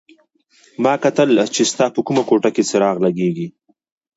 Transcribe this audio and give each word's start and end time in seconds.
ما 0.83 0.93
کتل 1.03 1.29
چې 1.55 1.61
ستا 1.71 1.85
په 1.95 1.99
کومه 2.07 2.23
کوټه 2.29 2.49
کې 2.55 2.63
څراغ 2.69 2.97
لګېږي. 3.05 3.47